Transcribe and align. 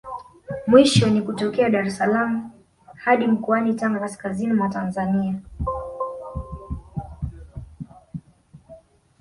Mwisho 0.67 1.09
ni 1.09 1.21
kutokea 1.21 1.69
Dar 1.69 1.85
es 1.87 1.97
salaam 1.97 2.51
hadi 2.97 3.27
mkoani 3.27 3.73
Tanga 3.73 3.99
kaskazini 3.99 4.53
mwa 4.53 4.69
Tanzania 4.69 5.35